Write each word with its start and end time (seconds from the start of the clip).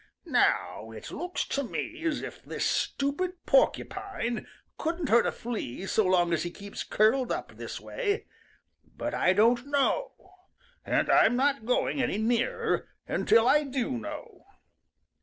Now 0.25 0.89
it 0.89 1.11
looks 1.11 1.45
to 1.49 1.63
me 1.63 2.03
as 2.05 2.23
if 2.23 2.41
this 2.43 2.65
stupid 2.65 3.45
Porcupine 3.45 4.47
couldn't 4.79 5.09
hurt 5.09 5.27
a 5.27 5.31
flee 5.31 5.85
so 5.85 6.05
long 6.07 6.33
as 6.33 6.41
he 6.41 6.49
keeps 6.49 6.83
curled 6.83 7.31
up 7.31 7.51
this 7.55 7.79
way, 7.79 8.25
but 8.83 9.13
I 9.13 9.33
don't 9.33 9.67
know, 9.67 10.33
and 10.83 11.07
I'm 11.11 11.35
not 11.35 11.65
going 11.67 12.01
any 12.01 12.17
nearer 12.17 12.87
until 13.07 13.47
I 13.47 13.63
do 13.63 13.91
know." 13.91 14.47